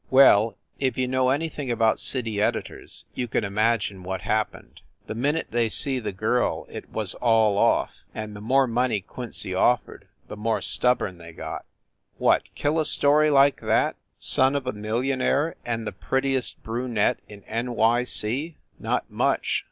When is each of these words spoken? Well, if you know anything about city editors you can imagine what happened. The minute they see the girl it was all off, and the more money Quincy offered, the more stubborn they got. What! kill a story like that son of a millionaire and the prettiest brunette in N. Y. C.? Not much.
Well, 0.09 0.57
if 0.79 0.97
you 0.97 1.07
know 1.07 1.29
anything 1.29 1.69
about 1.69 1.99
city 1.99 2.41
editors 2.41 3.05
you 3.13 3.27
can 3.27 3.43
imagine 3.43 4.01
what 4.01 4.21
happened. 4.21 4.81
The 5.05 5.13
minute 5.13 5.49
they 5.51 5.69
see 5.69 5.99
the 5.99 6.11
girl 6.11 6.65
it 6.71 6.89
was 6.89 7.13
all 7.13 7.55
off, 7.59 7.91
and 8.11 8.35
the 8.35 8.41
more 8.41 8.65
money 8.65 9.01
Quincy 9.01 9.53
offered, 9.53 10.07
the 10.27 10.35
more 10.35 10.59
stubborn 10.59 11.19
they 11.19 11.33
got. 11.33 11.65
What! 12.17 12.41
kill 12.55 12.79
a 12.79 12.85
story 12.87 13.29
like 13.29 13.59
that 13.61 13.95
son 14.17 14.55
of 14.55 14.65
a 14.65 14.71
millionaire 14.73 15.55
and 15.63 15.85
the 15.85 15.91
prettiest 15.91 16.63
brunette 16.63 17.19
in 17.29 17.43
N. 17.43 17.75
Y. 17.75 18.03
C.? 18.03 18.57
Not 18.79 19.07
much. 19.07 19.59